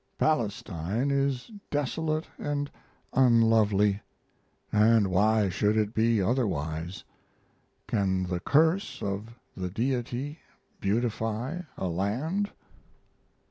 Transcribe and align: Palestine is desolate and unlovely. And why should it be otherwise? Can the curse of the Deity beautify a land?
Palestine 0.17 1.11
is 1.11 1.51
desolate 1.69 2.27
and 2.39 2.71
unlovely. 3.13 4.01
And 4.71 5.09
why 5.11 5.47
should 5.49 5.77
it 5.77 5.93
be 5.93 6.19
otherwise? 6.19 7.03
Can 7.85 8.23
the 8.23 8.39
curse 8.39 9.03
of 9.03 9.37
the 9.55 9.69
Deity 9.69 10.39
beautify 10.79 11.59
a 11.77 11.85
land? 11.87 12.49